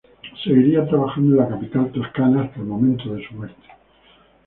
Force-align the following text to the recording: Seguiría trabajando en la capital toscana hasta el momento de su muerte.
Seguiría 0.43 0.83
trabajando 0.87 1.33
en 1.35 1.41
la 1.41 1.47
capital 1.47 1.91
toscana 1.91 2.41
hasta 2.41 2.59
el 2.59 2.65
momento 2.65 3.13
de 3.13 3.23
su 3.23 3.35
muerte. 3.35 3.67